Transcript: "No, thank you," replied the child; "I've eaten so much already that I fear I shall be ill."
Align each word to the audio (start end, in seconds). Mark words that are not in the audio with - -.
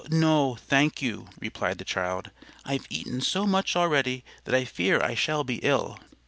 "No, 0.09 0.55
thank 0.55 0.99
you," 1.03 1.27
replied 1.39 1.77
the 1.77 1.85
child; 1.85 2.31
"I've 2.65 2.87
eaten 2.89 3.21
so 3.21 3.45
much 3.45 3.75
already 3.75 4.23
that 4.45 4.55
I 4.55 4.65
fear 4.65 4.99
I 4.99 5.13
shall 5.13 5.43
be 5.43 5.57
ill." 5.57 5.99